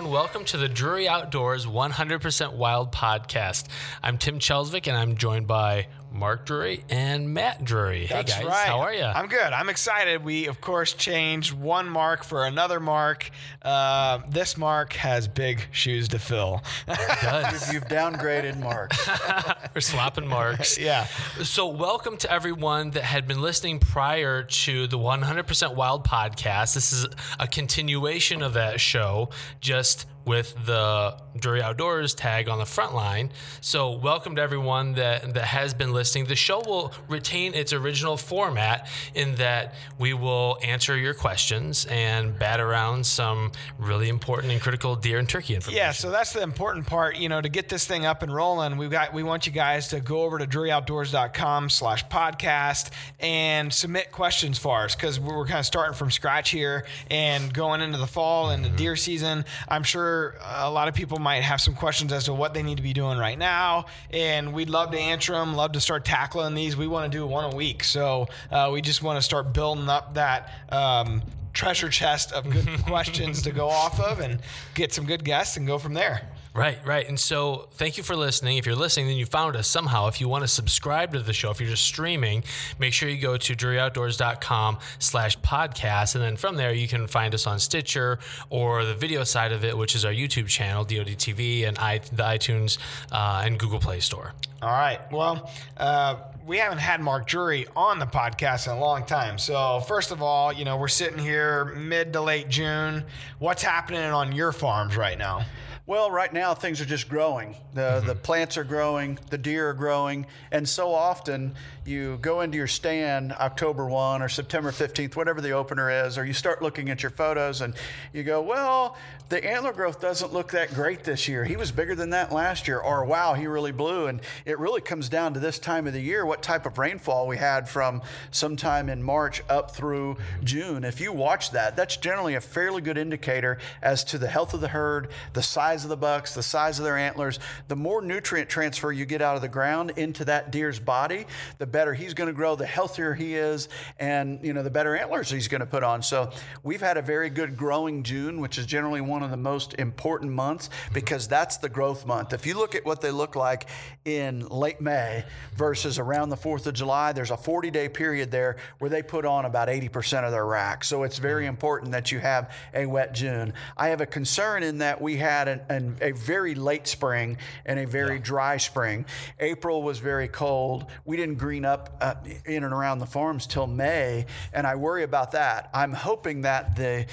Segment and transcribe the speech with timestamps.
[0.00, 0.18] everyone.
[0.18, 3.66] Welcome to the Drury Outdoors 100% Wild podcast.
[4.02, 8.06] I'm Tim Chelsvik, and I'm joined by Mark Drury and Matt Drury.
[8.06, 8.66] That's hey guys, right.
[8.66, 9.04] how are you?
[9.04, 9.40] I'm good.
[9.40, 10.24] I'm excited.
[10.24, 13.30] We of course changed one mark for another mark.
[13.62, 16.62] Uh, this mark has big shoes to fill.
[16.86, 17.72] does.
[17.72, 18.92] You've downgraded Mark.
[19.74, 20.78] We're swapping marks.
[20.78, 21.06] yeah.
[21.42, 26.74] So, welcome to everyone that had been listening prior to the 100% Wild podcast.
[26.74, 27.06] This is
[27.38, 33.30] a continuation of that show, just with the Drury Outdoors tag on the front line.
[33.60, 36.26] So, welcome to everyone that, that has been listening.
[36.26, 42.38] The show will retain its original format in that we will answer your questions and
[42.38, 45.76] bat around some really important and critical deer and turkey information.
[45.76, 47.16] Yeah, so that's the important part.
[47.16, 49.88] You know, to get this thing up and rolling, we've got we want you guys
[49.88, 55.60] to go over to druryoutdoors.com slash podcast and submit questions for us because we're kind
[55.60, 58.76] of starting from scratch here and going into the fall and the mm-hmm.
[58.76, 59.44] deer season.
[59.68, 60.09] I'm sure
[60.42, 62.92] a lot of people might have some questions as to what they need to be
[62.92, 65.54] doing right now, and we'd love to answer them.
[65.54, 66.76] Love to start tackling these.
[66.76, 69.88] We want to do one a week, so uh, we just want to start building
[69.88, 70.50] up that.
[70.70, 71.22] Um,
[71.52, 74.40] treasure chest of good questions to go off of and
[74.74, 76.28] get some good guests and go from there.
[76.52, 77.08] Right, right.
[77.08, 78.56] And so thank you for listening.
[78.56, 80.08] If you're listening, then you found us somehow.
[80.08, 82.42] If you want to subscribe to the show, if you're just streaming,
[82.78, 86.16] make sure you go to druryoutdoors.com slash podcast.
[86.16, 89.64] And then from there, you can find us on Stitcher or the video side of
[89.64, 92.78] it, which is our YouTube channel, DODTV, and I, the iTunes
[93.12, 94.32] uh, and Google Play Store.
[94.60, 95.00] All right.
[95.12, 99.38] Well, uh, we haven't had Mark Drury on the podcast in a long time.
[99.38, 103.04] So, first of all, you know, we're sitting here mid to late June.
[103.38, 105.44] What's happening on your farms right now?
[105.90, 107.56] Well, right now things are just growing.
[107.74, 108.22] The the mm-hmm.
[108.22, 113.32] plants are growing, the deer are growing, and so often you go into your stand
[113.32, 117.10] October 1 or September 15th, whatever the opener is, or you start looking at your
[117.10, 117.74] photos and
[118.12, 118.96] you go, "Well,
[119.30, 121.44] the antler growth doesn't look that great this year.
[121.44, 124.80] He was bigger than that last year." Or, "Wow, he really blew." And it really
[124.80, 128.00] comes down to this time of the year, what type of rainfall we had from
[128.30, 130.84] sometime in March up through June.
[130.84, 134.60] If you watch that, that's generally a fairly good indicator as to the health of
[134.60, 137.38] the herd, the size of the bucks, the size of their antlers.
[137.68, 141.26] The more nutrient transfer you get out of the ground into that deer's body,
[141.58, 143.68] the better he's going to grow, the healthier he is,
[143.98, 146.02] and you know the better antlers he's going to put on.
[146.02, 146.30] So
[146.62, 150.32] we've had a very good growing June, which is generally one of the most important
[150.32, 152.32] months because that's the growth month.
[152.32, 153.68] If you look at what they look like
[154.04, 155.24] in late May
[155.56, 159.24] versus around the 4th of July, there's a 40 day period there where they put
[159.24, 160.84] on about 80% of their rack.
[160.84, 161.48] So it's very mm.
[161.48, 163.52] important that you have a wet June.
[163.76, 167.78] I have a concern in that we had an, an, a very late spring and
[167.78, 168.22] a very yeah.
[168.22, 169.04] dry spring.
[169.38, 170.86] April was very cold.
[171.04, 175.02] We didn't green up uh, in and around the farms till May, and I worry
[175.02, 175.70] about that.
[175.74, 177.06] I'm hoping that the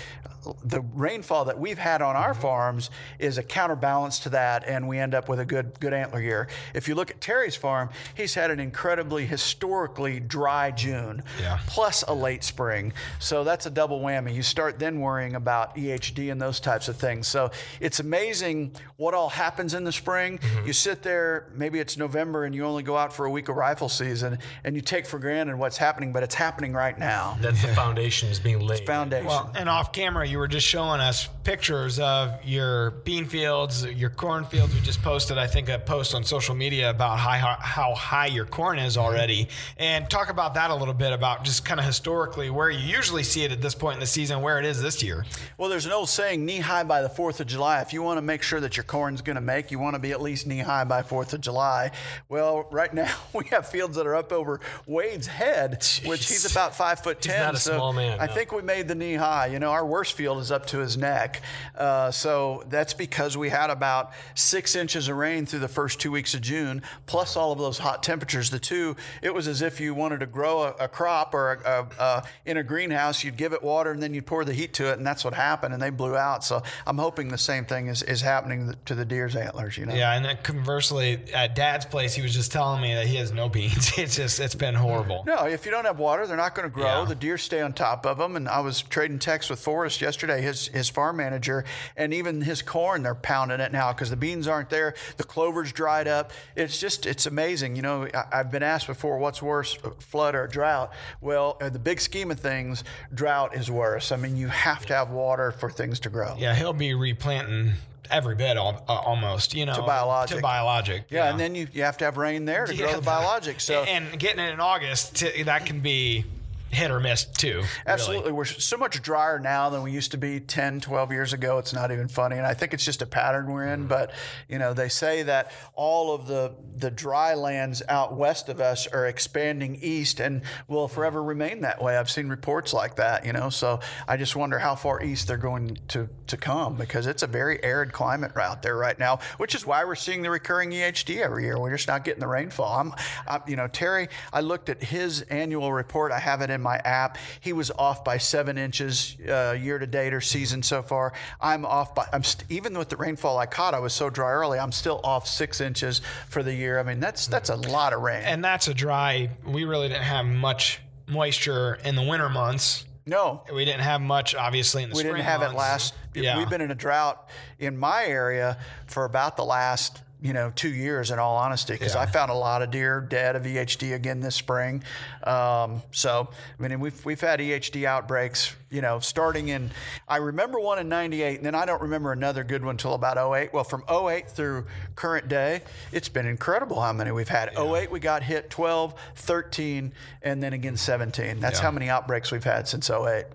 [0.63, 4.97] the rainfall that we've had on our farms is a counterbalance to that, and we
[4.97, 6.47] end up with a good good antler year.
[6.73, 11.59] If you look at Terry's farm, he's had an incredibly historically dry June, yeah.
[11.67, 12.93] plus a late spring.
[13.19, 14.33] So that's a double whammy.
[14.33, 17.27] You start then worrying about EHD and those types of things.
[17.27, 20.37] So it's amazing what all happens in the spring.
[20.37, 20.67] Mm-hmm.
[20.67, 23.55] You sit there, maybe it's November, and you only go out for a week of
[23.55, 27.37] rifle season, and you take for granted what's happening, but it's happening right now.
[27.41, 28.79] That's the foundation is being laid.
[28.79, 29.27] It's foundation.
[29.27, 34.09] Well, and off camera, you were just showing us pictures of your bean fields, your
[34.09, 34.73] corn fields.
[34.73, 38.45] We just posted, I think, a post on social media about high, how high your
[38.45, 42.49] corn is already, and talk about that a little bit about just kind of historically
[42.49, 45.01] where you usually see it at this point in the season, where it is this
[45.01, 45.25] year.
[45.57, 47.81] Well, there's an old saying, knee high by the 4th of July.
[47.81, 49.99] If you want to make sure that your corn's going to make, you want to
[49.99, 51.91] be at least knee high by 4th of July.
[52.29, 56.07] Well, right now we have fields that are up over Wade's head, Jeez.
[56.07, 57.35] which he's about five foot ten.
[57.35, 58.19] He's not a so small man.
[58.19, 58.33] I no.
[58.33, 59.47] think we made the knee high.
[59.47, 61.41] You know, our worst field is up to his neck.
[61.75, 66.11] Uh, so that's because we had about six inches of rain through the first two
[66.11, 68.49] weeks of June, plus all of those hot temperatures.
[68.49, 71.71] The two, it was as if you wanted to grow a, a crop or a,
[71.71, 74.73] a, a, in a greenhouse, you'd give it water and then you'd pour the heat
[74.73, 76.43] to it, and that's what happened, and they blew out.
[76.43, 79.77] So I'm hoping the same thing is, is happening to the deer's antlers.
[79.77, 79.95] You know?
[79.95, 83.31] Yeah, and then conversely, at Dad's place, he was just telling me that he has
[83.31, 83.93] no beans.
[83.97, 85.23] It's just it's been horrible.
[85.25, 87.01] No, if you don't have water, they're not going to grow.
[87.01, 87.05] Yeah.
[87.05, 88.35] The deer stay on top of them.
[88.35, 91.65] And I was trading texts with Forrest yesterday, his his farm manager,
[91.95, 94.95] and even his corn, they're pounding it now because the beans aren't there.
[95.17, 96.31] The clover's dried up.
[96.55, 97.75] It's just it's amazing.
[97.75, 100.93] You know, I, have been asked before, what's worse, flood or drought?
[101.19, 102.83] Well, in the big scheme of things,
[103.13, 104.11] drought is worse.
[104.11, 106.35] I mean, you have to have water for things to grow.
[106.37, 107.73] Yeah, he'll be replanting
[108.09, 110.37] every bit uh, almost, you know, to biologic.
[110.37, 111.05] To biologic.
[111.09, 113.01] Yeah, yeah, and then you, you have to have rain there to yeah, grow the
[113.05, 113.59] biologic.
[113.59, 116.25] So and getting it in August, that can be
[116.71, 117.55] hit or miss too.
[117.55, 117.67] really.
[117.85, 118.31] Absolutely.
[118.31, 121.57] We're so much drier now than we used to be 10, 12 years ago.
[121.57, 122.37] It's not even funny.
[122.37, 123.81] And I think it's just a pattern we're in.
[123.81, 123.87] Mm-hmm.
[123.87, 124.11] But,
[124.47, 128.87] you know, they say that all of the, the dry lands out west of us
[128.87, 131.97] are expanding east and will forever remain that way.
[131.97, 133.49] I've seen reports like that, you know.
[133.49, 137.27] So I just wonder how far east they're going to, to come because it's a
[137.27, 141.21] very arid climate out there right now, which is why we're seeing the recurring EHD
[141.21, 141.59] every year.
[141.59, 142.79] We're just not getting the rainfall.
[142.79, 142.93] I'm,
[143.27, 146.11] I'm you know, Terry, I looked at his annual report.
[146.11, 147.17] I have it in my app.
[147.39, 151.13] He was off by seven inches uh, year to date or season so far.
[151.41, 154.31] I'm off by, I'm st- even with the rainfall I caught, I was so dry
[154.31, 154.59] early.
[154.59, 156.79] I'm still off six inches for the year.
[156.79, 158.23] I mean, that's that's a lot of rain.
[158.23, 159.29] and that's a dry.
[159.45, 162.85] We really didn't have much moisture in the winter months.
[163.05, 165.93] no, We didn't have much, obviously, in the we spring didn't have it last.
[166.13, 166.37] Yeah.
[166.37, 168.57] We've been in a drought in my area
[168.87, 172.01] for about the last you know two years in all honesty because Yeah.
[172.01, 174.83] I found a lot of deer dead of EHD again this spring.
[175.23, 176.29] Um, so
[176.59, 179.69] I mean we've we've had EHD outbreaks you know starting in
[180.07, 183.17] I remember one in 98 and then I don't remember another good one until about
[183.17, 183.53] 08.
[183.53, 184.65] Well from 08 through
[184.95, 185.61] current day
[185.91, 187.49] it's been incredible how many we've had.
[187.57, 189.93] 08 we got hit 12, 13
[190.23, 191.39] and then again 17.
[191.39, 191.63] That's Yeah.
[191.63, 193.25] how many outbreaks we've had since 08.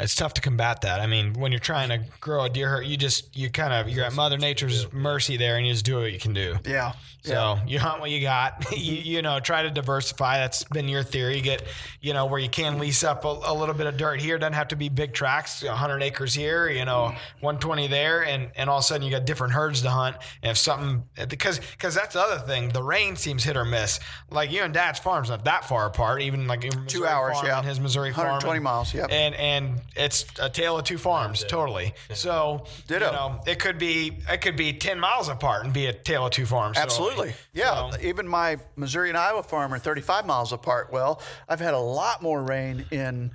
[0.00, 1.00] It's tough to combat that.
[1.00, 3.88] I mean, when you're trying to grow a deer herd, you just you kind of
[3.88, 6.56] you're at Mother Nature's mercy there, and you just do what you can do.
[6.64, 6.92] Yeah.
[7.22, 8.72] So you hunt what you got.
[8.76, 10.38] you, you know, try to diversify.
[10.38, 11.36] That's been your theory.
[11.36, 11.62] You get,
[12.00, 14.38] you know, where you can lease up a, a little bit of dirt here.
[14.38, 15.62] Doesn't have to be big tracts.
[15.62, 16.68] 100 acres here.
[16.68, 17.44] You know, mm-hmm.
[17.44, 20.16] 120 there, and and all of a sudden you got different herds to hunt.
[20.42, 22.70] And if something because because that's the other thing.
[22.70, 24.00] The rain seems hit or miss.
[24.30, 26.22] Like you and Dad's farm's not that far apart.
[26.22, 27.58] Even like your Two hours, farm yeah.
[27.58, 28.26] and his Missouri farm.
[28.26, 29.06] 120 miles, Yeah.
[29.10, 31.94] And and it's a tale of two farms, totally.
[32.14, 33.06] So Ditto.
[33.06, 36.26] you know, it could be it could be 10 miles apart and be a tale
[36.26, 36.78] of two farms.
[36.78, 37.34] So- Absolutely.
[37.52, 37.90] Yeah.
[37.90, 40.92] so- Even my Missouri and Iowa farm are 35 miles apart.
[40.92, 43.30] Well, I've had a lot more rain in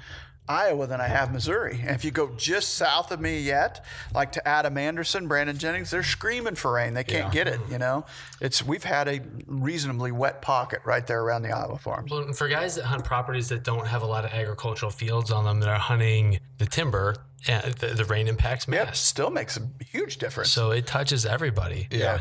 [0.47, 1.79] Iowa than I have Missouri.
[1.81, 3.83] And if you go just south of me yet,
[4.13, 6.93] like to Adam Anderson, Brandon Jennings, they're screaming for rain.
[6.93, 7.43] They can't Yeah.
[7.43, 8.05] get it, you know?
[8.39, 12.11] It's we've had a reasonably wet pocket right there around the Iowa farms.
[12.11, 15.45] Well, for guys that hunt properties that don't have a lot of agricultural fields on
[15.45, 17.15] them that are hunting the timber,
[17.49, 18.99] uh, the, the rain impacts Yep, mass.
[18.99, 20.51] still makes a huge difference.
[20.51, 21.87] So it touches everybody.
[21.89, 21.97] Yeah.
[21.97, 22.19] Yeah.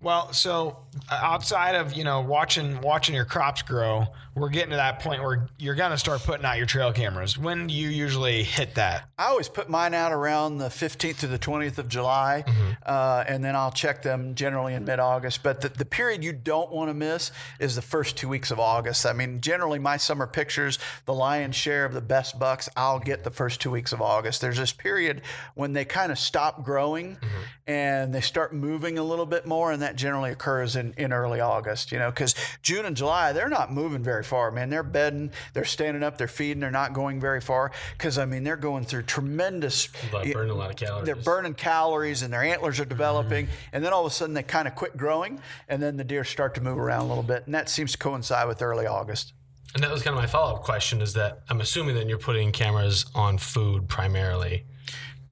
[0.00, 0.78] Well, so
[1.10, 5.22] uh, outside of, you know, watching watching your crops grow, we're getting to that point
[5.22, 7.36] where you're going to start putting out your trail cameras.
[7.36, 9.08] When do you usually hit that?
[9.18, 12.44] I always put mine out around the 15th to the 20th of July,
[12.86, 15.42] uh, and then I'll check them generally in mid August.
[15.42, 18.60] But the, the period you don't want to miss is the first two weeks of
[18.60, 19.04] August.
[19.04, 23.24] I mean, generally, my summer pictures, the lion's share of the best bucks, I'll get
[23.24, 24.40] the first two weeks of August.
[24.40, 25.22] There's this period
[25.54, 27.18] when they kind of stop growing
[27.66, 31.40] and they start moving a little bit more, and that generally occurs in, in early
[31.40, 34.70] August, you know, because June and July, they're not moving very far, man.
[34.70, 38.44] They're bedding, they're standing up, they're feeding, they're not going very far because, I mean,
[38.44, 39.88] they're going through tremendous.
[40.10, 41.06] But burn a lot of calories.
[41.06, 44.42] They're burning calories and their antlers are developing, and then all of a sudden they
[44.42, 47.44] kind of quit growing, and then the deer start to move around a little bit,
[47.46, 49.32] and that seems to coincide with early August.
[49.74, 52.18] And that was kind of my follow up question is that I'm assuming that you're
[52.18, 54.64] putting cameras on food primarily.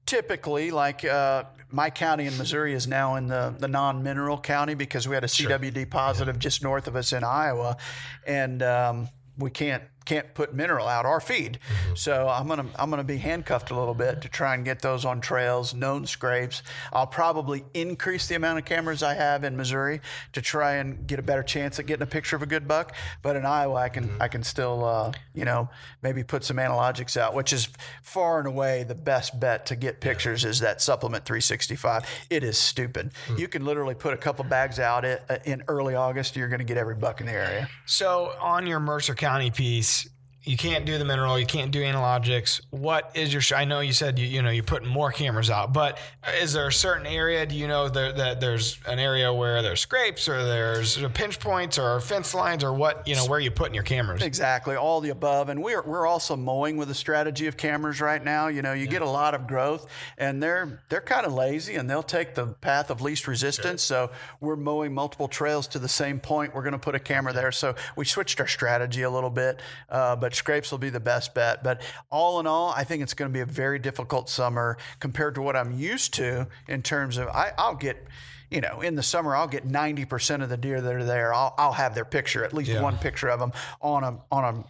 [0.05, 4.73] Typically, like uh, my county in Missouri is now in the, the non mineral county
[4.73, 7.77] because we had a CWD positive just north of us in Iowa,
[8.25, 11.59] and um, we can't can't put mineral out our feed.
[11.95, 15.05] So I'm gonna I'm gonna be handcuffed a little bit to try and get those
[15.05, 16.63] on trails, known scrapes.
[16.91, 20.01] I'll probably increase the amount of cameras I have in Missouri
[20.33, 22.95] to try and get a better chance at getting a picture of a good buck.
[23.21, 25.69] But in Iowa, I can I can still uh, you know
[26.01, 27.69] maybe put some Anilogics out, which is
[28.01, 32.05] far and away the best bet to get pictures is that supplement 365.
[32.29, 33.11] It is stupid.
[33.37, 36.35] You can literally put a couple bags out uh, in early August.
[36.35, 37.69] You're going to get every buck in the area.
[37.85, 39.98] So on your Mercer County piece,
[40.43, 42.61] you can't do the mineral, you can't do Anilogics.
[42.69, 43.41] What is your?
[43.57, 45.99] I know you said you you know you're putting more cameras out, but
[46.41, 47.45] is there a certain area?
[47.45, 51.77] Do you know there, that there's an area where there's scrapes or there's pinch points
[51.77, 53.07] or fence lines or what?
[53.07, 54.21] You know where you putting your cameras?
[54.21, 58.23] Exactly, all the above, and we're we're also mowing with a strategy of cameras right
[58.23, 58.47] now.
[58.47, 61.89] You know, you get a lot of growth, and they're they're kind of lazy, and
[61.89, 63.83] they'll take the path of least resistance.
[63.83, 66.55] So we're mowing multiple trails to the same point.
[66.55, 67.51] We're going to put a camera there.
[67.51, 71.33] So we switched our strategy a little bit, uh, but scrapes will be the best
[71.33, 71.63] bet.
[71.63, 75.35] But all in all, I think it's going to be a very difficult summer compared
[75.35, 78.05] to what I'm used to in terms of I, I'll get.
[78.51, 81.31] You know, in the summer, I'll get 90% of the deer that are there.
[81.35, 82.81] I'll, I'll have their picture, at least Yeah.
[82.81, 84.63] one picture of them on a on a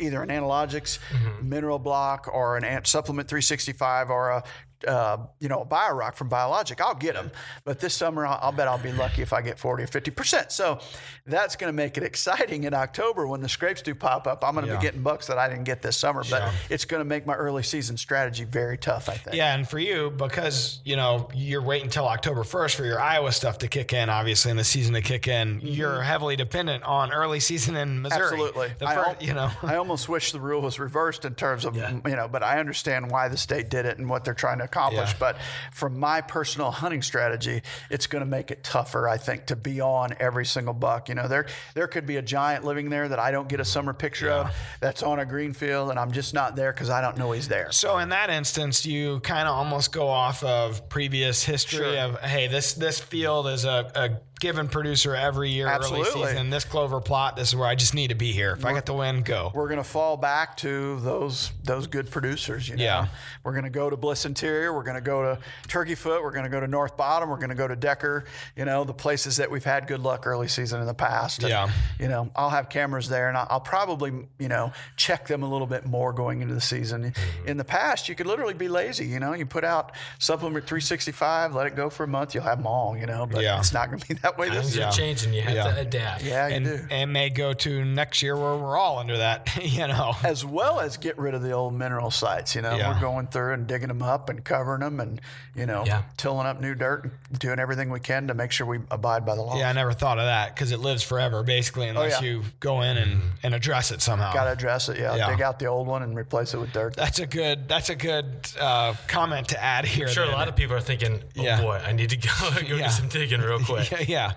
[0.00, 1.48] either an Anilogics mm-hmm.
[1.48, 4.44] mineral block or an ant supplement 365 or a
[4.86, 7.30] uh, you know, a bio rock from Biologic, I'll get them.
[7.64, 10.50] But this summer, I'll, I'll bet I'll be lucky if I get 40 or 50%.
[10.52, 10.78] So
[11.26, 14.44] that's going to make it exciting in October when the scrapes do pop up.
[14.44, 14.78] I'm going to Yeah.
[14.78, 16.52] be getting bucks that I didn't get this summer, but Yeah.
[16.70, 19.36] it's going to make my early season strategy very tough, I think.
[19.36, 23.32] Yeah, and for you, because you know you're waiting until October 1st for your Iowa
[23.32, 27.12] stuff to kick in, obviously, and the season to kick in, you're heavily dependent on
[27.12, 28.20] early season in Missouri.
[28.20, 28.34] Mm-hmm.
[28.34, 28.68] Absolutely.
[28.78, 29.50] the I al- you know.
[29.62, 33.10] I almost wish the rule was reversed in terms of, you know, but I understand
[33.10, 35.10] why the state did it and what they're trying to accomplish.
[35.12, 35.16] Yeah.
[35.18, 35.36] But
[35.72, 39.80] from my personal hunting strategy, it's going to make it tougher, I think, to be
[39.80, 41.08] on every single buck.
[41.08, 43.64] You know, there there could be a giant living there that I don't get a
[43.64, 47.00] summer picture of that's on a green field and I'm just not there because I
[47.00, 47.70] don't know he's there.
[47.72, 51.96] So in that instance, you kind of almost go off of previous history Sure.
[51.98, 56.50] of hey, this this field is a, a given producer every year, early season.
[56.50, 58.52] This clover plot, this is where I just need to be here.
[58.52, 59.50] If I get the win, go.
[59.54, 62.68] we're going to fall back to those those good producers.
[62.68, 63.06] You know, Yeah.
[63.42, 64.72] we're going to go to Bliss Interior.
[64.74, 65.38] We're going to go to
[65.68, 66.22] Turkey Foot.
[66.22, 67.28] We're going to go to North Bottom.
[67.30, 68.24] We're going to go to Decker.
[68.56, 71.40] You know, the places that we've had good luck early season in the past.
[71.40, 71.70] And, Yeah.
[71.98, 75.48] You know, I'll have cameras there, and I'll, I'll probably you know check them a
[75.48, 77.04] little bit more going into the season.
[77.12, 77.48] Mm-hmm.
[77.48, 79.06] In the past, you could literally be lazy.
[79.06, 82.58] You know, you put out supplement 365, let it go for a month, you'll have
[82.58, 82.96] them all.
[82.98, 83.58] You know, but Yeah.
[83.58, 84.86] it's not going to be that way this Times year.
[84.86, 85.34] are changing.
[85.34, 85.74] You have Yeah.
[85.74, 86.22] to adapt.
[86.22, 86.80] Yeah, you and do.
[86.90, 89.48] and may go to next year where we're all under that.
[89.74, 90.14] You know.
[90.22, 92.54] as well as get rid of the old mineral sites.
[92.54, 92.94] You know, Yeah.
[92.94, 95.20] we're going through and digging them up and covering them and,
[95.54, 96.02] you know, Yeah.
[96.16, 99.34] tilling up new dirt and doing everything we can to make sure we abide by
[99.34, 99.56] the law.
[99.58, 102.28] Yeah, I never thought of that because it lives forever, basically, unless yeah.
[102.28, 104.32] you go in and, and address it somehow.
[104.32, 104.98] Got to address it.
[104.98, 105.30] Yeah, Yeah.
[105.30, 106.94] Dig out the old one and replace it with dirt.
[106.96, 107.68] That's a good.
[107.68, 110.06] That's a good uh, comment to add here.
[110.06, 110.36] I'm sure a then.
[110.36, 111.60] lot of people are thinking, "Oh Yeah.
[111.60, 112.30] boy, I need to go
[112.68, 112.86] go Yeah.
[112.86, 114.32] do some digging real quick." Yeah, yeah.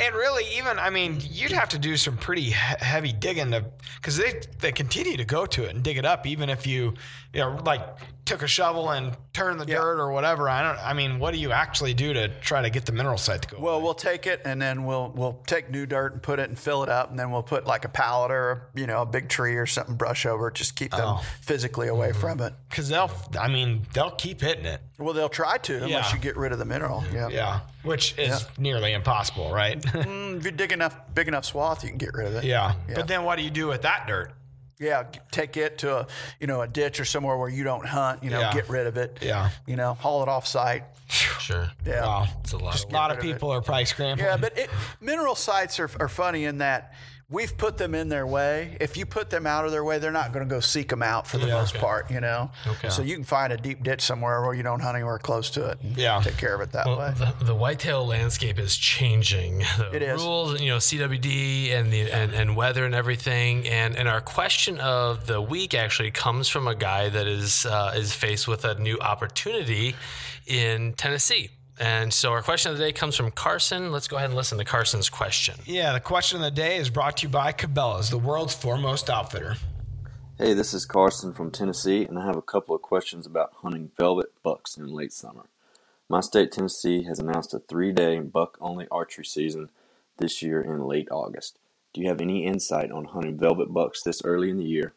[0.00, 3.64] And really, even I mean, you'd have to do some pretty heavy digging to,
[3.96, 6.94] because they they continue to go to it and dig it up, even if you,
[7.32, 7.82] you know, like
[8.24, 9.78] took a shovel and turned the Yeah.
[9.78, 10.48] dirt or whatever.
[10.48, 10.78] I don't.
[10.86, 13.48] I mean, what do you actually do to try to get the mineral site to
[13.48, 13.58] go?
[13.60, 16.58] Well, we'll take it and then we'll we'll take new dirt and put it and
[16.58, 19.28] fill it up, and then we'll put like a pallet or you know a big
[19.28, 21.24] tree or something brush over it, just keep them Oh.
[21.40, 22.20] physically away Mm-hmm.
[22.20, 22.52] from it.
[22.68, 23.10] because they'll.
[23.38, 24.80] I mean, they'll keep hitting it.
[24.98, 26.14] Well, they'll try to unless Yeah.
[26.14, 27.02] you get rid of the mineral.
[27.12, 27.28] Yeah.
[27.28, 29.80] Yeah, which is nearly impossible, right?
[29.92, 32.44] Mm, If you dig enough big enough swath, you can get rid of it.
[32.44, 32.74] yeah.
[32.88, 32.94] Yeah.
[32.96, 34.32] But then what do you do with that dirt?
[34.80, 36.06] Yeah, take it to a
[36.40, 38.24] you know a ditch or somewhere where you don't hunt.
[38.24, 38.52] You know, Yeah.
[38.52, 39.18] get rid of it.
[39.22, 39.50] Yeah.
[39.66, 40.84] You know, haul it off site.
[41.08, 41.70] Sure.
[41.86, 42.04] Yeah.
[42.04, 42.26] Wow.
[42.40, 42.72] It's a lot.
[42.72, 43.32] Just A Of lot rid of of it.
[43.34, 44.26] people are probably scrambling.
[44.26, 44.70] Yeah, but it,
[45.00, 46.94] mineral sites are, are funny in that
[47.32, 48.76] we've put them in their way.
[48.80, 51.02] If you put them out of their way, they're not going to go seek them
[51.02, 51.54] out for the Yeah.
[51.54, 52.10] most part.
[52.10, 52.50] You know.
[52.66, 52.90] Okay.
[52.90, 55.66] So you can find a deep ditch somewhere where you don't hunt anywhere close to
[55.70, 55.80] it.
[55.80, 56.20] And Yeah.
[56.22, 57.12] Take care of it that Well, way.
[57.16, 59.64] the, the whitetail landscape is changing.
[59.78, 60.20] The It is.
[60.20, 63.66] rules, you know, CWD and the and, and weather and everything.
[63.68, 67.94] And and our question of the week actually comes from a guy that is uh,
[67.96, 69.96] is faced with a new opportunity
[70.46, 71.50] in Tennessee.
[71.78, 73.92] And so our question of the day comes from Carson.
[73.92, 75.54] Let's go ahead and listen to Carson's question.
[75.64, 79.08] Yeah, the question of the day is brought to you by Cabela's, the world's foremost
[79.08, 79.56] outfitter.
[80.38, 83.90] Hey, this is Carson from Tennessee, and I have a couple of questions about hunting
[83.96, 85.46] velvet bucks in late summer.
[86.08, 89.70] My state, Tennessee, has announced a three day buck only archery season
[90.18, 91.58] this year in late August.
[91.94, 94.94] Do you have any insight on hunting velvet bucks this early in the year?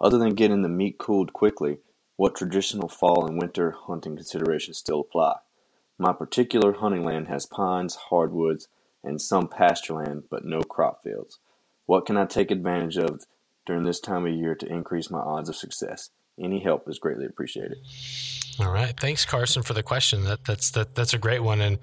[0.00, 1.78] Other than getting the meat cooled quickly,
[2.16, 5.36] what traditional fall and winter hunting considerations still apply?
[6.00, 8.68] My particular hunting land has pines, hardwoods,
[9.04, 11.38] and some pasture land, but no crop fields.
[11.84, 13.26] What can I take advantage of
[13.66, 16.08] during this time of year to increase my odds of success?
[16.42, 17.76] Any help is greatly appreciated.
[18.58, 18.98] All right.
[18.98, 20.24] Thanks, Carson, for the question.
[20.24, 21.78] That that's that, that's a great one, and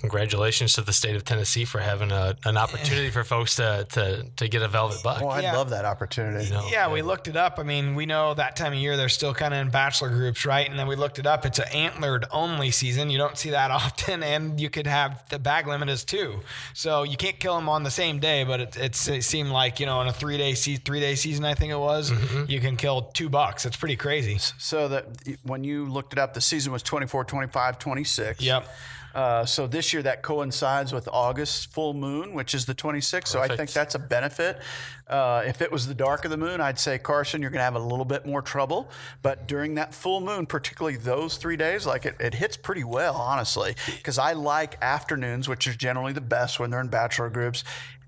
[0.00, 4.24] congratulations to the state of Tennessee for having a, an opportunity for folks to, to
[4.36, 5.20] to get a velvet buck.
[5.20, 5.56] Well, I'd Yeah.
[5.56, 6.46] love that opportunity.
[6.46, 6.68] You know?
[6.70, 7.58] Yeah, we looked it up.
[7.58, 10.44] I mean, we know that time of year they're still kind of in bachelor groups,
[10.44, 10.68] right?
[10.68, 11.44] And then we looked it up.
[11.46, 13.10] It's an antlered only season.
[13.10, 16.40] You don't see that often, and you could have the bag limit is two,
[16.74, 18.44] so you can't kill them on the same day.
[18.44, 21.14] But it, it's, it seemed like you know in a three day se- three day
[21.14, 22.50] season, I think it was, mm-hmm.
[22.50, 23.66] you can kill two bucks.
[23.66, 24.38] It's pretty crazy.
[24.58, 25.06] So that
[25.42, 28.40] when you looked it up, the season was 24, 25, 26.
[28.40, 28.68] Yep.
[29.14, 33.28] Uh, so this year that coincides with August full moon, which is the 26th.
[33.28, 34.60] So I think that's a benefit.
[35.08, 37.64] Uh, if it was the dark of the moon, I'd say Carson, you're going to
[37.64, 38.88] have a little bit more trouble.
[39.22, 43.16] But during that full moon, particularly those three days, like it, it hits pretty well,
[43.16, 43.74] honestly.
[43.86, 47.64] Because I like afternoons, which is generally the best when they're in bachelor groups.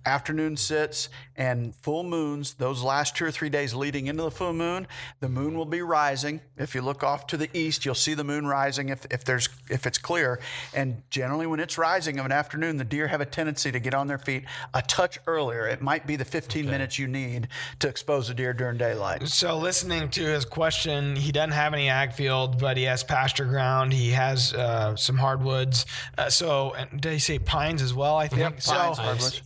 [0.06, 4.53] afternoon sits and full moons, those last two or three days leading into the full
[4.53, 4.87] moon,
[5.21, 6.41] the moon will be rising.
[6.57, 9.49] If you look off to the east, you'll see the moon rising if, if there's
[9.69, 10.41] if it's clear.
[10.75, 13.95] And generally when it's rising of an afternoon, the deer have a tendency to get
[13.95, 15.67] on their feet a touch earlier.
[15.67, 17.49] It might be the 15 minutes you need
[17.79, 19.29] to expose a deer during daylight.
[19.29, 23.45] So, listening to his question, he doesn't have any ag field, but he has pasture
[23.45, 23.93] ground.
[23.93, 25.87] He has uh, some hardwoods.
[26.19, 28.17] Uh, so, and did he say pines as well?
[28.17, 28.95] I think so.
[28.95, 29.43] Pines,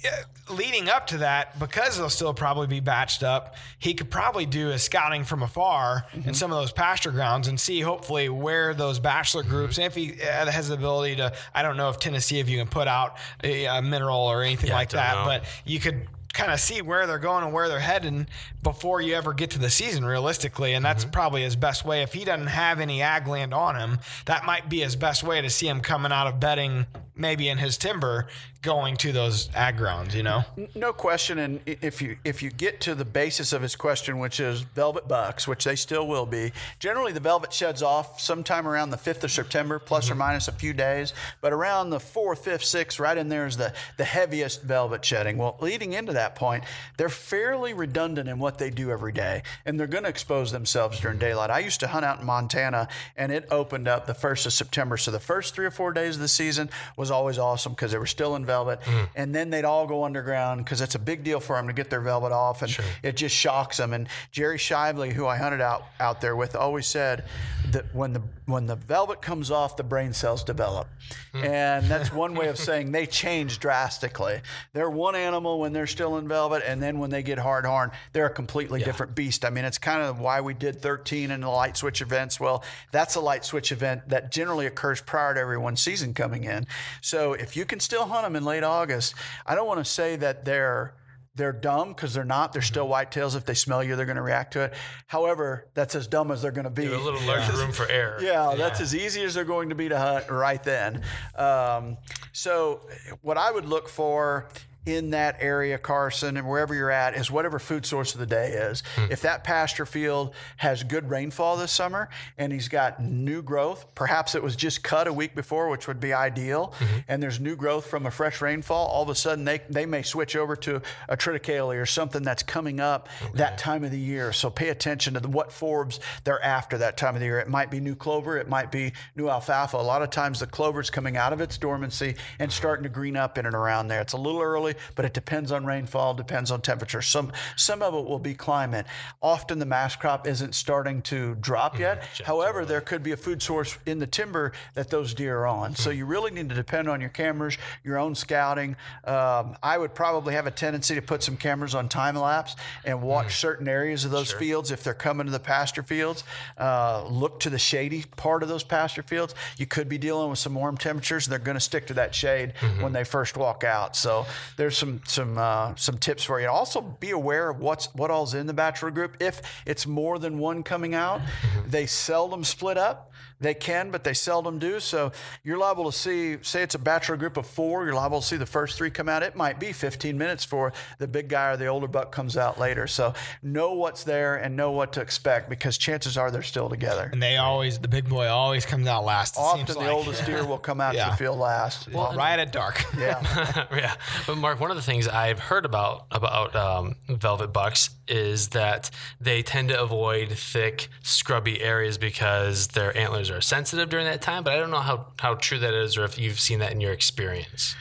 [0.51, 4.71] leading up to that, because they'll still probably be batched up, he could probably do
[4.71, 8.99] a scouting from afar in some of those pasture grounds and see hopefully where those
[8.99, 9.77] bachelor groups.
[9.79, 12.59] And if he uh, has the ability to, I don't know if Tennessee, if you
[12.59, 15.25] can put out a, a mineral or anything Yeah, like that, know.
[15.25, 18.27] but you could kind of see where they're going and where they're heading
[18.63, 22.13] before you ever get to the season realistically and that's probably his best way if
[22.13, 25.49] he doesn't have any ag land on him that might be his best way to
[25.49, 28.27] see him coming out of bedding maybe in his timber
[28.67, 30.45] going to those ag grounds you know
[30.75, 34.41] No question, and if you if you get to the basis of his question, which
[34.41, 38.91] is velvet bucks, which they still will be, generally the velvet sheds off sometime around
[38.91, 40.21] the fifth of September, plus or mm-hmm.
[40.21, 41.13] minus a few days.
[41.41, 45.39] But around the fourth, fifth, sixth, right in there is the the heaviest velvet shedding.
[45.39, 46.65] Well, leading into that point,
[46.97, 51.01] they're fairly redundant in what they do every day, and they're going to expose themselves
[51.01, 51.29] during mm-hmm.
[51.29, 51.51] daylight.
[51.51, 54.97] I used to hunt out in Montana, and it opened up the first of September,
[54.97, 57.99] so the first three or four days of the season was always awesome because they
[57.99, 59.05] were still in velvet, Hmm.
[59.15, 61.91] and then they'd all go underground because it's a big deal for them to get
[61.91, 63.93] their velvet off, and it just shocks them.
[63.93, 67.25] And Jerry Shively, who I hunted out out there with, always said
[67.71, 70.89] that when the when the velvet comes off, the brain cells develop,
[71.33, 71.45] hmm.
[71.45, 74.41] and that's one way of saying they change drastically.
[74.73, 77.91] They're one animal when they're still in velvet, and then when they get hard horn,
[78.13, 79.45] they're a completely different beast.
[79.45, 82.39] I mean, it's kind of why we did 13 in the light switch events.
[82.39, 86.67] Well, that's a light switch event that generally occurs prior to everyone's season coming in.
[87.01, 89.15] So if you can still hunt them in late August,
[89.45, 90.95] I don't want to say that they're
[91.37, 92.55] they're dumb because they're not.
[92.55, 93.37] They're still whitetails.
[93.37, 94.75] If they smell you, they're going to react to it.
[95.07, 96.87] However, that's as dumb as they're going to be.
[96.87, 98.19] a little larger room for error.
[98.23, 101.03] Yeah, that's as easy as they're going to be to hunt right then.
[101.37, 101.99] Um,
[102.33, 102.81] so,
[103.21, 104.49] what I would look for
[104.87, 108.53] in that area, Carson, and wherever you're at, is whatever food source of the day
[108.53, 108.83] is.
[108.95, 109.07] Hmm.
[109.11, 114.35] If that pasture field has good rainfall this summer and he's got new growth, perhaps
[114.37, 116.99] it was just cut a week before, which would be ideal, mm-hmm.
[117.09, 120.03] and there's new growth from a fresh rainfall, all of a sudden they, they may
[120.03, 123.99] switch over to a triticale or something that's coming up oh, that time of the
[123.99, 124.33] year.
[124.33, 127.41] So pay attention to the, what forbs they're after that time of the year.
[127.41, 129.77] It might be new clover, it might be new alfalfa.
[129.77, 133.17] A lot of times the clover's coming out of its dormancy and starting to green
[133.17, 134.01] up in and around there.
[134.01, 137.03] It's a little early, but it depends on rainfall, depends on temperature.
[137.03, 138.87] Some some of it will be climate.
[139.23, 142.05] Often the mass crop isn't starting to drop yet.
[142.25, 145.75] However, there could be a food source in the timber that those deer are on.
[145.75, 148.77] So you really need to depend on your cameras, your own scouting.
[149.05, 153.03] Um, I would probably have a tendency to put some cameras on time lapse and
[153.03, 156.25] watch certain areas of those fields if they're coming to the pasture fields.
[156.59, 159.35] Uh, look to the shady part of those pasture fields.
[159.57, 162.55] You could be dealing with some warm temperatures, they're going to stick to that shade
[162.81, 163.95] when they first walk out.
[163.97, 166.49] So there's some some uh, some tips for you.
[166.49, 169.17] Also, be aware of what's what all's in the bachelor group.
[169.21, 171.21] If it's more than one coming out,
[171.67, 173.13] they seldom split up.
[173.39, 174.81] They can, but they seldom do.
[174.81, 175.13] So
[175.45, 178.39] you're liable to see, say it's a bachelor group of four, you're liable to see
[178.39, 179.23] the first three come out.
[179.23, 182.59] It might be 15 minutes for the big guy or the older buck comes out
[182.59, 182.87] later.
[182.87, 187.11] So know what's there and know what to expect because chances are they're still together.
[187.13, 189.93] and they always the big boy always comes out last Often seems the like.
[189.93, 191.93] oldest deer will come out to the field last.
[191.93, 193.67] Well, right at dark yeah.
[193.71, 198.49] yeah, but Mark, one of the things I've heard about about um, velvet bucks is
[198.49, 198.91] that
[199.21, 204.45] they tend to avoid thick, scrubby areas because their antlers are sensitive during that time.
[204.45, 206.81] But I don't know how how true that is, or if you've seen that in
[206.81, 207.75] your experience.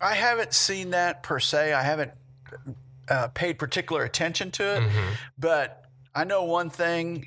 [0.00, 1.72] I haven't seen that per se.
[1.72, 2.12] I haven't
[3.08, 4.82] uh, paid particular attention to it,
[5.38, 7.26] but I know one thing.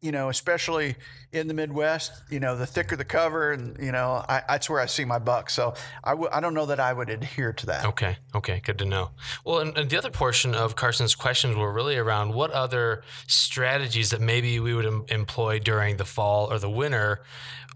[0.00, 0.96] You know, especially
[1.32, 4.80] in the Midwest, you know, the thicker the cover, and you know, I, that's where
[4.80, 5.50] I see my buck.
[5.50, 7.84] So I w- I don't know that I would adhere to that.
[7.84, 9.10] Okay, okay, good to know.
[9.44, 14.10] Well, and, and the other portion of Carson's questions were really around what other strategies
[14.10, 17.20] that maybe we would em- employ during the fall or the winter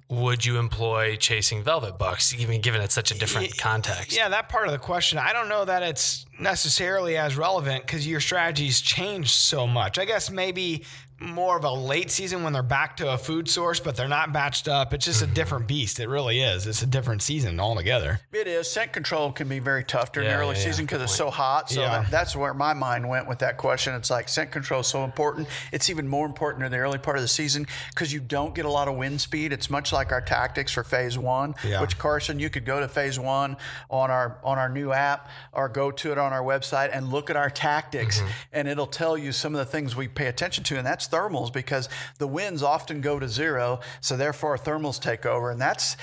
[0.08, 4.14] would you employ chasing velvet bucks, even given it's such a different context?
[4.14, 8.06] Yeah, that part of the question, I don't know that it's necessarily as relevant because
[8.06, 9.98] your strategies change so much.
[9.98, 10.84] I guess maybe
[11.20, 14.33] more of a late season when they're back to a food source, but they're not
[14.33, 14.92] batched up.
[14.92, 16.00] It's just a different beast.
[16.00, 16.66] It really is.
[16.66, 18.20] It's a different season altogether.
[18.33, 18.70] It is.
[18.70, 20.64] Scent control can be very tough during Yeah, the early yeah, yeah.
[20.66, 21.70] season because it's so hot.
[21.70, 22.03] So Yeah.
[22.03, 23.94] that, that's where my mind went with that question.
[23.94, 25.48] It's like scent control is so important.
[25.72, 28.64] It's even more important in the early part of the season because you don't get
[28.64, 29.53] a lot of wind speed.
[29.53, 31.81] It's much like our tactics for phase one, Yeah.
[31.81, 33.57] which Carson, you could go to phase one
[33.88, 37.31] on our on our new app or go to it on our website and look
[37.31, 38.31] at our tactics, Mm-hmm.
[38.53, 41.52] and it'll tell you some of the things we pay attention to, and that's thermals
[41.52, 41.88] because
[42.18, 45.96] the winds often go to zero, so therefore thermals take over, and that's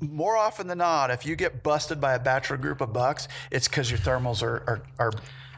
[0.00, 1.10] more often than not.
[1.10, 4.62] If you get busted by a bachelor group of bucks, it's because your thermals are,
[4.66, 5.12] are are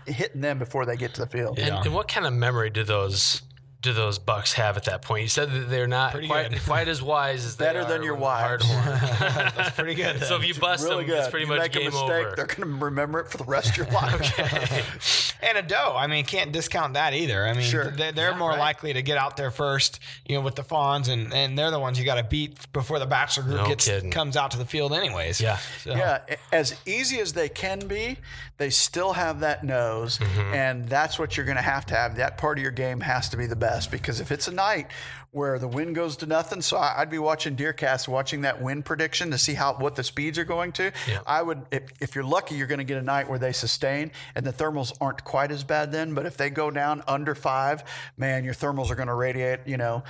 [0.06, 1.58] hitting them before they get to the field.
[1.58, 3.42] And, and what kind of memory do those
[3.80, 5.22] do those bucks have at that point?
[5.22, 8.22] You said that they're not quite, quite as wise as they Better than your when
[8.22, 8.68] they're wives.
[9.54, 10.20] That's pretty good.
[10.24, 11.18] so if you bust Really them, good.
[11.20, 12.34] it's pretty you much make game a mistake, over.
[12.36, 15.27] they're going to remember it for the rest of your life.
[15.42, 15.94] And a doe.
[15.96, 17.46] I mean, can't discount that either.
[17.46, 17.90] I mean, Sure.
[17.90, 21.32] they, they're more likely to get out there first, you know, with the fawns, and,
[21.32, 24.10] and they're the ones you got to beat before the bachelor group No gets kidding.
[24.10, 25.40] comes out to the field, anyways.
[25.40, 25.58] Yeah.
[25.82, 26.20] So, Yeah,
[26.52, 28.16] as easy as they can be,
[28.58, 30.54] they still have that nose, Mm-hmm.
[30.54, 32.16] and that's what you're going to have to have.
[32.16, 34.88] That part of your game has to be the best because if it's a night
[35.30, 38.84] where the wind goes to nothing, so I- I'd be watching DeerCast, watching that wind
[38.84, 40.90] prediction to see how what the speeds are going to.
[41.06, 41.20] Yeah.
[41.26, 44.10] I would, if, if you're lucky, you're going to get a night where they sustain,
[44.34, 46.14] and the thermals aren't quite as bad then.
[46.14, 47.84] But if they go down under five,
[48.16, 49.60] man, your thermals are going to radiate.
[49.66, 50.02] You know.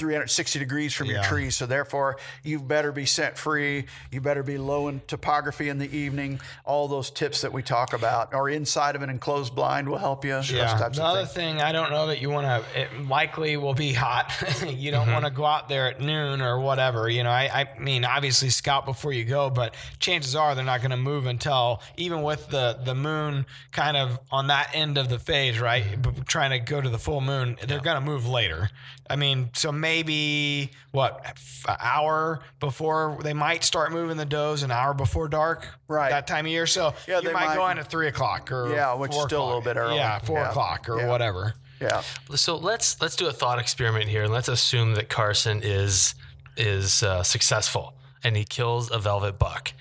[0.00, 1.28] 360 degrees from your Yeah.
[1.28, 1.50] tree.
[1.50, 3.84] So therefore, you better be scent free.
[4.10, 6.40] You better be low in topography in the evening.
[6.64, 10.24] All those tips that we talk about, or inside of an enclosed blind will help
[10.24, 10.32] you.
[10.32, 10.74] Those Yeah.
[10.78, 11.34] types The of other things.
[11.58, 12.80] thing, I don't know that you want to.
[12.80, 14.32] It likely will be hot.
[14.66, 15.12] you don't mm-hmm.
[15.12, 17.08] want to go out there at noon or whatever.
[17.10, 20.80] You know, I, I mean, obviously scout before you go, but chances are they're not
[20.80, 25.08] going to move until even with the the moon kind of on that end of
[25.10, 25.84] the phase, right?
[25.84, 26.10] Mm-hmm.
[26.10, 28.70] B- Trying to go to the full moon, they're going to move later.
[29.08, 31.24] I mean, so maybe what
[31.68, 36.10] an hour before they might start moving the does, an hour before dark, Right.
[36.10, 36.66] That time of year.
[36.66, 39.16] So Yeah, you they might, might- go in at three o'clock or Yeah, which is
[39.16, 39.96] four still a little bit early.
[39.96, 40.50] Yeah, four Yeah.
[40.50, 41.08] o'clock or Yeah.
[41.08, 41.54] whatever.
[41.80, 42.02] Yeah.
[42.36, 46.14] So let's let's do a thought experiment here, and let's assume that Carson is
[46.56, 49.72] is uh, successful and he kills a velvet buck.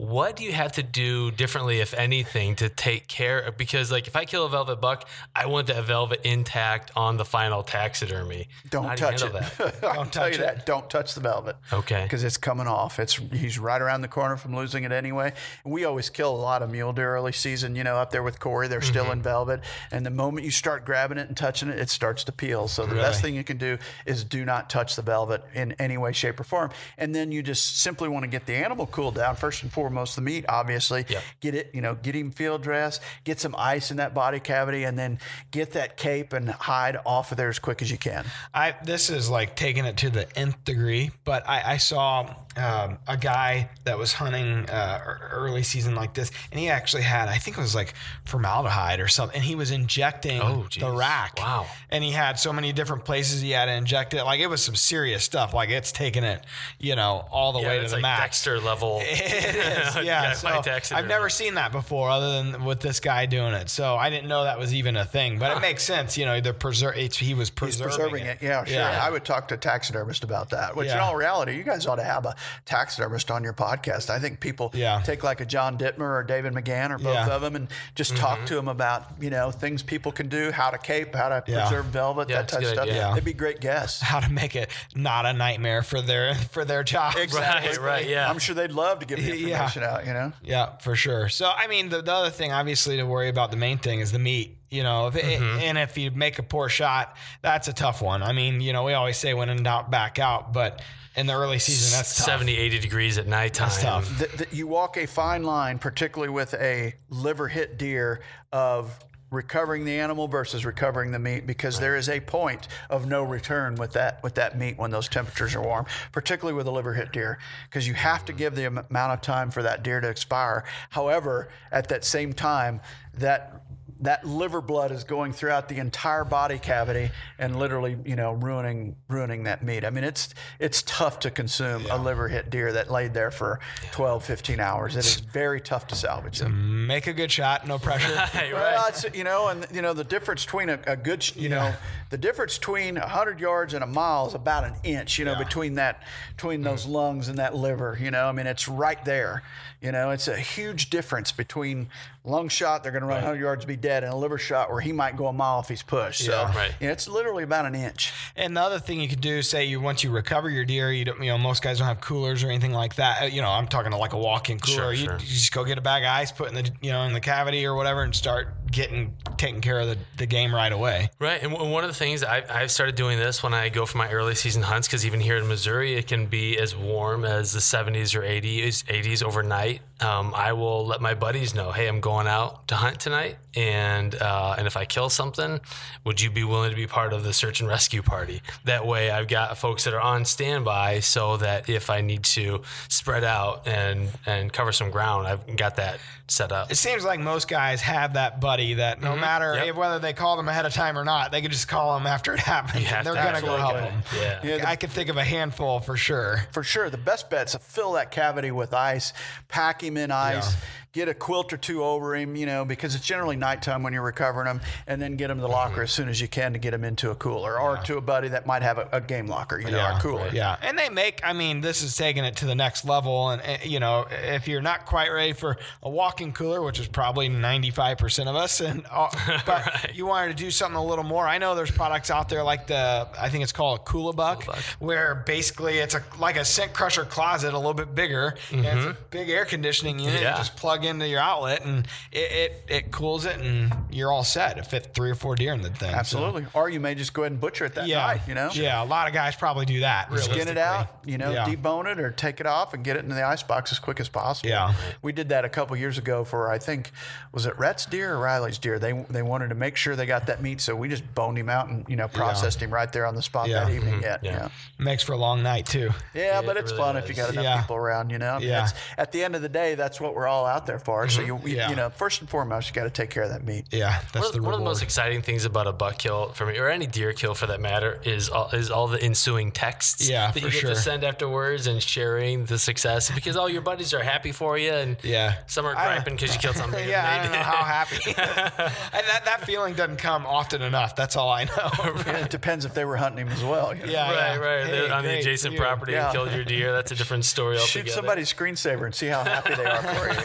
[0.00, 3.52] What do you have to do differently, if anything, to take care?
[3.54, 7.24] Because like if I kill a velvet buck, I want that velvet intact on the
[7.26, 8.48] final taxidermy.
[8.70, 9.32] Don't How do you touch it.
[9.32, 9.84] handle that?
[9.84, 10.64] I'll tell touch you that.
[10.64, 11.56] Don't touch the velvet.
[11.70, 12.02] Okay.
[12.04, 12.98] Because it's coming off.
[12.98, 15.34] It's he's right around the corner from losing it anyway.
[15.66, 17.76] We always kill a lot of mule deer early season.
[17.76, 19.12] You know, up there with Corey, they're still Mm-hmm.
[19.12, 19.60] in velvet,
[19.90, 22.68] and the moment you start grabbing it and touching it, it starts to peel.
[22.68, 25.98] So the best thing you can do is do not touch the velvet in any
[25.98, 26.70] way, shape, or form.
[26.96, 29.89] And then you just simply want to get the animal cooled down first and foremost.
[29.90, 31.04] Most of the meat, obviously.
[31.08, 31.22] Yep.
[31.40, 31.70] Get it.
[31.74, 33.02] You know, get him field dressed.
[33.24, 35.18] Get some ice in that body cavity, and then
[35.50, 38.24] get that cape and hide off of there as quick as you can.
[38.54, 42.98] I this is like taking it to the nth degree, but I, I saw um,
[43.06, 45.00] a guy that was hunting uh,
[45.32, 49.08] early season like this, and he actually had I think it was like formaldehyde or
[49.08, 51.38] something, and he was injecting Oh, the rack.
[51.38, 51.66] Wow.
[51.90, 54.24] And he had so many different places he had to inject it.
[54.24, 55.52] Like it was some serious stuff.
[55.54, 56.44] Like it's taking it,
[56.78, 58.20] you know, all the Yeah, way to it's the like max.
[58.22, 59.00] Dexter level.
[59.10, 60.32] It is, yeah.
[60.34, 61.02] so taxidermy.
[61.02, 63.68] I've never seen that before, other than with this guy doing it.
[63.70, 65.38] So I didn't know that was even a thing.
[65.38, 66.40] But it makes sense, you know.
[66.40, 68.38] The preserve, it's, he was He's preserving, preserving it.
[68.42, 68.74] Yeah, sure.
[68.76, 69.00] Yeah.
[69.02, 70.76] I would talk to a taxidermist about that.
[70.76, 74.10] Which, in all reality, you guys ought to have a taxidermist on your podcast.
[74.10, 75.00] I think people Yeah.
[75.04, 77.28] take like a John Dittmer or David McGann or both Yeah.
[77.30, 80.70] of them and just talk to them about you know things people can do, how
[80.70, 81.62] to cape, how to Yeah.
[81.62, 82.86] preserve velvet, Yeah, that it's a type of stuff.
[82.86, 83.14] Yeah.
[83.14, 84.00] They'd be great guests.
[84.10, 87.14] how to make it not a nightmare for their for their job.
[87.16, 87.70] Exactly.
[87.70, 88.28] Right, right, yeah.
[88.30, 89.69] I'm sure they'd love to give the Yeah.
[89.76, 90.06] Information out.
[90.06, 90.32] You know.
[90.42, 91.28] Yeah, for sure.
[91.28, 94.12] So I mean, the, the other thing, obviously, to worry about the main thing is
[94.12, 94.56] the meat.
[94.70, 95.58] You know, if it, Mm-hmm.
[95.60, 98.22] and if you make a poor shot, that's a tough one.
[98.22, 100.80] I mean, you know, we always say when in doubt, back out, but
[101.16, 102.26] in the early season, that's tough.
[102.26, 103.68] 70, 80 degrees at nighttime.
[103.68, 104.18] That's tough.
[104.18, 108.20] Th- th- you walk a fine line, particularly with a liver hit deer,
[108.52, 108.96] of
[109.30, 113.74] recovering the animal versus recovering the meat, because there is a point of no return
[113.76, 117.12] with that with that meat when those temperatures are warm, particularly with a liver hit
[117.12, 117.38] deer,
[117.68, 120.64] because you have to give the amount of time for that deer to expire.
[120.90, 122.80] However, at that same time,
[123.14, 123.62] that
[124.02, 128.96] that liver blood is going throughout the entire body cavity and literally, you know, ruining
[129.08, 129.84] ruining that meat.
[129.84, 133.60] I mean, it's it's tough to consume a liver hit deer that laid there for
[133.92, 134.96] 12, 15 hours.
[134.96, 136.86] It is very tough to salvage them.
[136.86, 138.08] Make a good shot, no pressure.
[138.30, 138.88] Hey, Well, right.
[138.90, 141.74] it's, you know, and you know the difference between a, a good, sh- you know,
[142.10, 145.18] the difference between 100 yards and a mile is about an inch.
[145.18, 146.02] You know, between that,
[146.36, 146.92] between those mm.
[146.92, 147.98] lungs and that liver.
[148.00, 149.42] You know, I mean, it's right there.
[149.80, 151.88] You know, it's a huge difference between
[152.24, 154.70] lung shot, they're going to run 100 yards, to be dead, and a liver shot
[154.70, 156.24] where he might go a mile if he's pushed.
[156.24, 156.56] So Yeah.
[156.56, 156.80] Right.
[156.80, 158.12] know, it's literally about an inch.
[158.36, 161.04] And the other thing you could do, say you once you recover your deer, you
[161.04, 163.22] don't, you know, most guys don't have coolers or anything like that.
[163.22, 164.76] Uh, You know, I'm talking to like a walk-in cooler.
[164.76, 165.14] Sure, you, sure.
[165.14, 167.20] you just go get a bag of ice, put in the, you know, in the
[167.20, 171.10] cavity or whatever, and start getting taking care of the, the game right away.
[171.18, 173.86] Right, and w- one of the things I, I've started doing this when I go
[173.86, 177.24] for my early season hunts, because even here in Missouri, it can be as warm
[177.24, 179.80] as the 70s or 80s, 80s overnight.
[180.00, 184.14] Um, I will let my buddies know, hey, I'm going out to hunt tonight, and
[184.14, 185.60] uh, and if I kill something,
[186.04, 188.42] would you be willing to be part of the search and rescue party?
[188.64, 192.62] That way, I've got folks that are on standby, so that if I need to
[192.88, 196.70] spread out and and cover some ground, I've got that set up.
[196.70, 199.58] It seems like most guys have that buddy that no matter Mm-hmm.
[199.58, 199.66] Yep.
[199.68, 202.06] if, whether they call them ahead of time or not, they can just call them
[202.06, 202.84] after it happens.
[202.86, 204.02] have and they're gonna go help absolutely them.
[204.20, 204.40] Yeah.
[204.42, 206.44] Yeah, the- I could think of a handful for sure.
[206.52, 206.90] for sure.
[206.90, 209.12] The best bet's to fill that cavity with ice,
[209.48, 210.60] pack him in ice, Yeah.
[210.92, 214.02] Get a quilt or two over him, you know, because it's generally nighttime when you're
[214.02, 216.58] recovering them, and then get him to the locker as soon as you can to
[216.58, 219.26] get him into a cooler or to a buddy that might have a, a game
[219.28, 220.28] locker, you know, yeah, or cooler.
[220.32, 221.20] Yeah, and they make.
[221.22, 223.30] I mean, this is taking it to the next level.
[223.30, 227.28] And you know, if you're not quite ready for a walk-in cooler, which is probably
[227.28, 229.08] 95 percent of us, and uh,
[229.46, 231.26] but you wanted to do something a little more.
[231.26, 234.44] I know there's products out there like the I think it's called a Koola Buck,
[234.80, 238.86] where basically it's a like a scent crusher closet, a little bit bigger, and it's
[238.86, 240.14] a big air conditioning unit.
[240.14, 240.22] Mm-hmm.
[240.24, 240.32] Yeah.
[240.32, 244.24] You just plug into your outlet, and it, it it cools it, and you're all
[244.24, 244.58] set.
[244.58, 245.90] It fit three or four deer in the thing.
[245.92, 246.46] so- Absolutely.
[246.54, 248.50] Or you may just go ahead and butcher it that Yeah, night, you know?
[248.52, 250.12] Yeah, a lot of guys probably do that.
[250.18, 251.44] Skin it out, you know, Yeah.
[251.46, 254.00] debone it or take it off and get it into the ice box as quick
[254.00, 254.48] as possible.
[254.50, 254.74] Yeah.
[255.02, 256.90] we did that a couple years ago for I think
[257.32, 258.78] was it Rhett's deer or Riley's deer.
[258.78, 261.48] They they wanted to make sure they got that meat, so we just boned him
[261.48, 263.64] out and you know processed him right there on the spot Yeah.
[263.64, 263.94] that evening.
[264.02, 264.24] Mm-hmm.
[264.24, 265.90] Yeah, yeah, Makes for a long night too.
[266.14, 266.42] yeah.
[266.42, 267.60] but it's really fun if you got enough Yeah.
[267.60, 268.10] people around.
[268.10, 268.68] You know, I mean, Yeah.
[268.98, 271.08] at the end of the day, that's what we're all out there for.
[271.08, 271.26] So mm-hmm.
[271.26, 271.70] you we- Yeah.
[271.70, 273.66] you know, first and foremost, you got to take care of that meat.
[273.70, 276.28] Yeah, that's One of, the one of the most exciting things about a buck kill
[276.32, 279.50] for me, or any deer kill for that matter, is all, is all the ensuing
[279.52, 280.70] texts Yeah, that you get sure.
[280.70, 284.72] to send afterwards and sharing the success because all your buddies are happy for you
[284.72, 285.34] and Yeah.
[285.46, 286.88] some are I- griping because you killed something.
[286.88, 287.96] yeah, I don't know how happy.
[288.16, 290.94] and that, that feeling doesn't come often enough.
[290.96, 291.70] That's all I know.
[292.10, 293.74] And it depends if they were hunting him as well.
[293.74, 293.92] you know?
[293.92, 294.36] Yeah, Right, yeah.
[294.36, 294.66] right.
[294.66, 295.60] Hey, They're on the adjacent deer.
[295.60, 296.04] property Yeah.
[296.06, 296.72] and killed your deer.
[296.72, 297.88] That's a different story altogether.
[297.88, 300.20] Shoot somebody's screensaver and see how happy they are for you.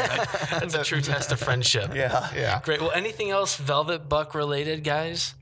[0.50, 1.94] That's a true test of friendship.
[1.96, 2.30] Yeah.
[2.36, 2.62] Yeah.
[2.64, 2.82] Great.
[2.82, 5.36] Well, anything else velvet buck related, guys?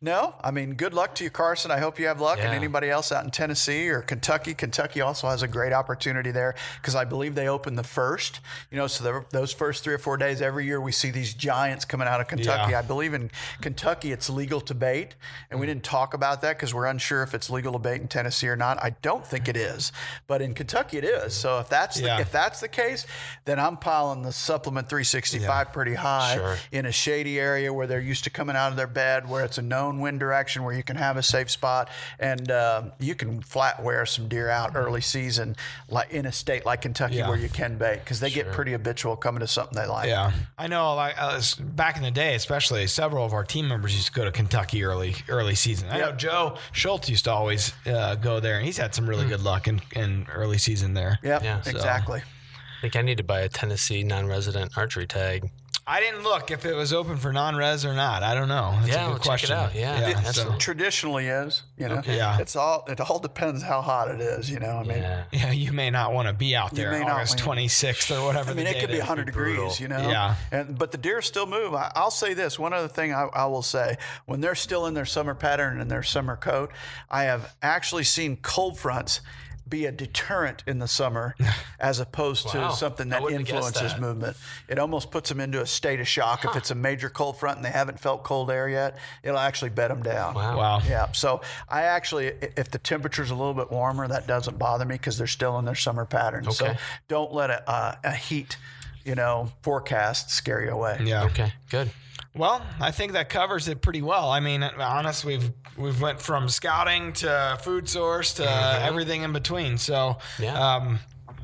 [0.00, 1.70] No, I mean, good luck to you, Carson.
[1.70, 2.38] I hope you have luck.
[2.38, 6.54] And anybody else out in Tennessee or Kentucky, Kentucky also has a great opportunity there
[6.80, 8.40] because I believe they open the first.
[8.70, 11.34] You know, so the, those first three or four days every year we see these
[11.34, 12.72] giants coming out of Kentucky.
[12.72, 12.78] Yeah.
[12.78, 15.16] I believe in Kentucky it's legal to bait,
[15.50, 15.70] and we mm.
[15.70, 18.56] didn't talk about that because we're unsure if it's legal to bait in Tennessee or
[18.56, 18.82] not.
[18.82, 19.92] I don't think it is,
[20.26, 21.34] but in Kentucky it is.
[21.34, 22.16] So if that's Yeah.
[22.16, 23.06] the, if that's the case,
[23.44, 26.56] then I'm piling the supplement 365 pretty high Sure.
[26.72, 29.57] in a shady area where they're used to coming out of their bed, where it's
[29.58, 33.42] a known wind direction, where you can have a safe spot, and um, you can
[33.42, 35.56] flat wear some deer out early season,
[35.90, 37.28] like in a state like Kentucky Yeah.
[37.28, 40.08] where you can bait, because they get pretty habitual coming to something they like.
[40.08, 40.94] Yeah, I know.
[40.94, 44.24] Like uh, back in the day, especially several of our team members used to go
[44.24, 45.88] to Kentucky early early season.
[45.90, 49.26] I know Joe Schultz used to always uh, go there, and he's had some really
[49.26, 51.18] good luck in, in early season there.
[51.22, 52.20] Yep, Yeah, so- exactly.
[52.20, 55.50] I think I need to buy a Tennessee non-resident archery tag.
[55.90, 58.22] I didn't look if it was open for non-res or not.
[58.22, 58.76] I don't know.
[58.82, 59.56] That's Yeah, a we'll good check it question.
[59.56, 59.74] out.
[59.74, 60.20] Yeah, yeah.
[60.20, 62.02] that's so- Traditionally is, you know.
[62.04, 62.36] Yeah.
[62.38, 64.76] It's all it all depends how hot it is, you know.
[64.76, 65.24] I mean, Yeah.
[65.32, 68.50] yeah, you may not want to be out there August 26th or whatever.
[68.50, 69.74] I mean, the it could be 100 degrees, brutal.
[69.78, 70.10] you know.
[70.10, 70.34] Yeah.
[70.52, 71.72] And but the deer still move.
[71.74, 73.96] I, I'll say this: one other thing I, I will say,
[74.26, 76.70] when they're still in their summer pattern and their summer coat,
[77.10, 79.22] I have actually seen cold fronts
[79.68, 81.34] be a deterrent in the summer,
[81.80, 82.70] as opposed Wow.
[82.70, 84.00] to something that wouldn't have guessed influences that.
[84.00, 84.36] movement.
[84.68, 86.44] It almost puts them into a state of shock.
[86.44, 89.70] If it's a major cold front and they haven't felt cold air yet, it'll actually
[89.70, 90.34] bed them down.
[90.34, 90.56] Wow.
[90.56, 90.80] Wow.
[90.88, 91.12] Yeah.
[91.12, 92.26] So I actually,
[92.56, 95.64] if the temperature's a little bit warmer, that doesn't bother me because they're still in
[95.64, 96.44] their summer pattern.
[96.46, 96.54] Okay.
[96.54, 96.74] So
[97.08, 98.56] don't let a, uh, a heat,
[99.04, 100.98] you know, forecast scare you away.
[101.04, 101.24] Yeah.
[101.24, 101.90] Okay, good.
[102.38, 104.30] Well, I think that covers it pretty well.
[104.30, 109.76] I mean, honest, we've we've went from scouting to food source to everything in between.
[109.76, 110.76] So, Yeah.
[110.76, 111.00] um,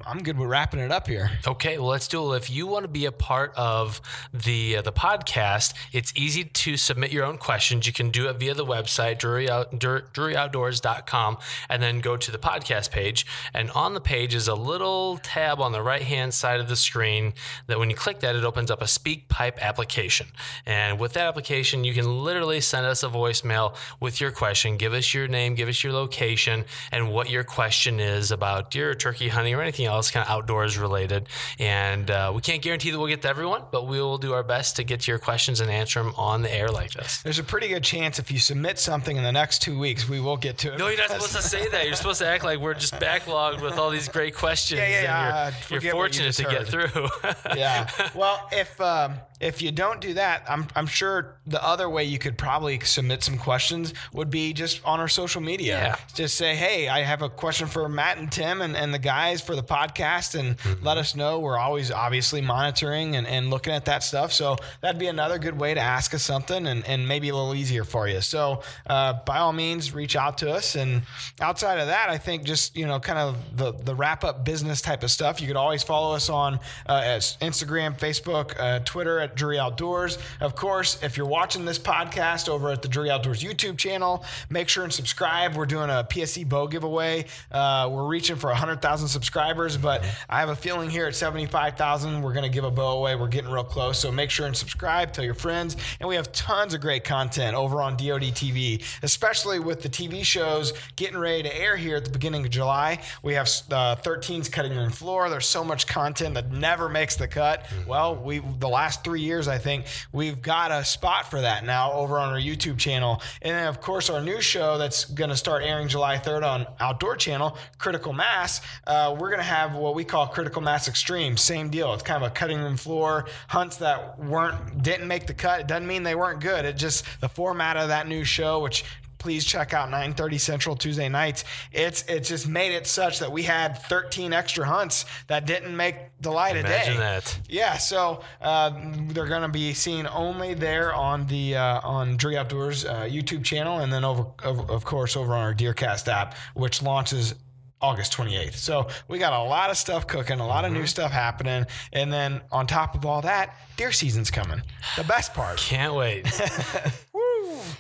[0.07, 1.31] I'm good with wrapping it up here.
[1.47, 2.37] Okay, well, let's do it.
[2.37, 4.03] If you want to be a part of
[4.35, 7.87] the uh, the podcast, it's easy to submit your own questions.
[7.87, 11.39] You can do it via the website, Drury Out, DruryOutdoors.com,
[11.71, 13.27] and then go to the podcast page.
[13.55, 16.77] And on the page is a little tab on the right hand side of the
[16.77, 17.33] screen
[17.67, 20.27] that when you click that, it opens up a Speak Pipe application.
[20.67, 24.77] And with that application, you can literally send us a voicemail with your question.
[24.77, 28.91] Give us your name, give us your location, and what your question is about deer
[28.91, 31.29] or turkey hunting or anything else else kind of outdoors related.
[31.59, 34.43] And uh, we can't guarantee that we'll get to everyone, but we will do our
[34.43, 37.23] best to get to your questions and answer them on the air like this.
[37.23, 40.21] There's a pretty good chance if you submit something in the next two weeks, we
[40.21, 40.79] will get to it.
[40.79, 41.87] No, you're not supposed to say that.
[41.87, 44.81] You're supposed to act like we're just backlogged with all these great questions.
[44.81, 47.09] Yeah, yeah, you're, Forget you're you fortunate just to get through.
[47.57, 47.89] yeah.
[48.15, 52.19] Well, if um, if you don't do that, I'm I'm sure the other way you
[52.19, 55.77] could probably submit some questions would be just on our social media.
[55.77, 55.97] Yeah.
[56.15, 59.43] Just say, hey, I have a question for Matt and Tim and, and the guys
[59.43, 61.41] for the podcast, and let us know.
[61.41, 64.33] We're always obviously monitoring and, and looking at that stuff.
[64.33, 67.55] So that'd be another good way to ask us something and, and maybe a little
[67.55, 68.23] easier for you.
[68.23, 70.75] So uh, by all means, reach out to us.
[70.75, 71.03] And
[71.41, 74.81] outside of that, I think just, you know, kind of the, the wrap up business
[74.81, 76.55] type of stuff, you could always follow us on
[76.87, 80.19] uh, as Instagram, Facebook, uh, Twitter at Drury Outdoors.
[80.41, 84.69] Of course, if you're watching this podcast over at the Drury Outdoors YouTube channel, make
[84.69, 85.57] sure and subscribe.
[85.57, 87.27] We're doing a PSE bow giveaway.
[87.51, 92.33] Uh, we're reaching for 100,000 subscribers, but I have a feeling here at 75,000, we're
[92.33, 93.17] going to give a bow away.
[93.17, 93.99] We're getting real close.
[93.99, 95.77] So make sure and subscribe, tell your friends.
[96.01, 100.25] And we have tons of great content over on DoD TV, especially with the TV
[100.25, 103.01] shows getting ready to air here at the beginning of July.
[103.23, 105.29] We have uh, 13's Cutting Room Floor.
[105.29, 107.67] There's so much content that never makes the cut.
[107.87, 111.93] Well, we the last three years, I think, we've got a spot for that now
[111.93, 113.23] over on our YouTube channel.
[113.43, 116.67] And then, of course, our new show that's going to start airing July 3rd on
[116.81, 118.61] Outdoor Channel, Critical Mass.
[118.87, 121.37] Uh, we're going to have what we call Critical Mass Extreme.
[121.37, 121.93] Same deal.
[121.95, 125.61] It's kind of a cutting room floor hunts that weren't didn't make the cut.
[125.61, 126.65] It doesn't mean they weren't good.
[126.65, 128.85] It just the format of that new show, which
[129.25, 131.45] please check out 9:30 Central Tuesday nights.
[131.73, 135.97] It's it just made it such that we had 13 extra hunts that didn't make
[136.21, 136.95] the light of day.
[136.99, 137.39] That.
[137.49, 138.71] Yeah, so uh,
[139.09, 143.45] they're going to be seen only there on the uh, on Drury Outdoors uh, YouTube
[143.45, 147.35] channel, and then over, of, of course over on our Deercast app, which launches
[147.81, 148.57] August 28th.
[148.57, 152.13] So we got a lot of stuff cooking, a lot of new stuff happening, and
[152.13, 154.61] then on top of all that, deer season's coming.
[154.99, 155.57] The best part.
[155.57, 156.27] Can't wait.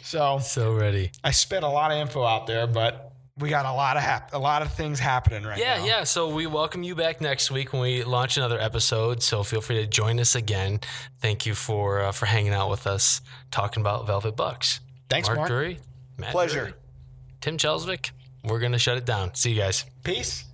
[0.03, 1.11] So so ready.
[1.23, 4.33] I spit a lot of info out there, but we got a lot of hap-
[4.33, 5.85] a lot of things happening right Yeah, now.
[5.85, 5.99] yeah.
[5.99, 6.05] Yeah.
[6.05, 9.23] So we welcome you back next week when we launch another episode.
[9.23, 10.81] So feel free to join us again.
[11.20, 13.20] Thank you for uh, for hanging out with us,
[13.51, 14.81] talking about Velvet Bucks.
[15.11, 15.49] Thanks, Mark.
[15.49, 15.79] Drury,
[16.16, 16.59] Matt Pleasure.
[16.61, 16.75] Drury,
[17.40, 18.11] Tim Chelsvig.
[18.44, 19.35] We're gonna shut it down.
[19.35, 19.85] See you guys.
[20.05, 20.44] Peace.